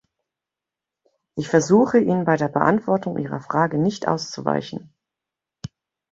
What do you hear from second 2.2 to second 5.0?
bei der Beantwortung Ihrer Frage nicht auszuweichen.